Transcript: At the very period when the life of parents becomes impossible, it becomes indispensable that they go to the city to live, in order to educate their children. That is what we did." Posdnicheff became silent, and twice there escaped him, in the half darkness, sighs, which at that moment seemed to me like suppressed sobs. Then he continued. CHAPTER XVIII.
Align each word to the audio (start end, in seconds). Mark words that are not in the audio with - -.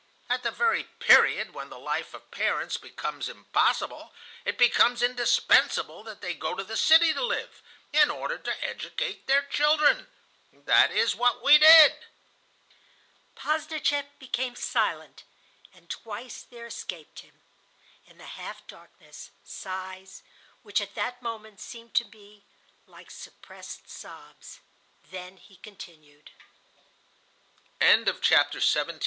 At 0.31 0.41
the 0.41 0.49
very 0.49 0.85
period 0.97 1.53
when 1.53 1.69
the 1.69 1.77
life 1.77 2.15
of 2.15 2.31
parents 2.31 2.75
becomes 2.75 3.29
impossible, 3.29 4.11
it 4.45 4.57
becomes 4.57 5.03
indispensable 5.03 6.01
that 6.01 6.21
they 6.21 6.33
go 6.33 6.55
to 6.55 6.63
the 6.63 6.75
city 6.75 7.13
to 7.13 7.21
live, 7.23 7.61
in 7.93 8.09
order 8.09 8.39
to 8.39 8.63
educate 8.67 9.27
their 9.27 9.43
children. 9.43 10.07
That 10.51 10.89
is 10.89 11.15
what 11.15 11.43
we 11.43 11.59
did." 11.59 11.93
Posdnicheff 13.35 14.05
became 14.17 14.55
silent, 14.55 15.23
and 15.71 15.87
twice 15.87 16.47
there 16.49 16.65
escaped 16.65 17.19
him, 17.19 17.35
in 18.07 18.17
the 18.17 18.23
half 18.25 18.65
darkness, 18.65 19.29
sighs, 19.45 20.23
which 20.63 20.81
at 20.81 20.95
that 20.95 21.21
moment 21.21 21.59
seemed 21.59 21.93
to 21.93 22.05
me 22.07 22.41
like 22.87 23.11
suppressed 23.11 23.87
sobs. 23.87 24.61
Then 25.11 25.37
he 25.37 25.57
continued. 25.57 26.31
CHAPTER 28.19 28.59
XVIII. 28.61 28.99